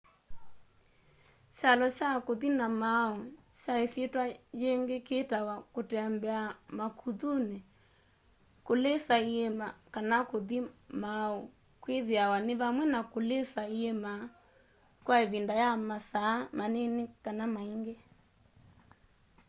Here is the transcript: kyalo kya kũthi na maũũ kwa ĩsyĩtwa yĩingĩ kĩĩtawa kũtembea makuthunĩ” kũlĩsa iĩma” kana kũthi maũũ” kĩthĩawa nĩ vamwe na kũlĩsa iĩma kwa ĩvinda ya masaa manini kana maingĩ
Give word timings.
kyalo 1.55 1.87
kya 1.97 2.09
kũthi 2.27 2.49
na 2.59 2.65
maũũ 2.81 3.21
kwa 3.63 3.73
ĩsyĩtwa 3.85 4.23
yĩingĩ 4.61 4.97
kĩĩtawa 5.07 5.55
kũtembea 5.73 6.41
makuthunĩ” 6.77 7.59
kũlĩsa 8.65 9.15
iĩma” 9.31 9.67
kana 9.93 10.17
kũthi 10.31 10.57
maũũ” 11.01 11.43
kĩthĩawa 11.83 12.37
nĩ 12.45 12.53
vamwe 12.61 12.83
na 12.93 12.99
kũlĩsa 13.11 13.61
iĩma 13.79 14.11
kwa 15.05 15.15
ĩvinda 15.23 15.53
ya 15.63 15.69
masaa 15.87 16.35
manini 16.57 17.03
kana 17.23 17.45
maingĩ 17.53 17.95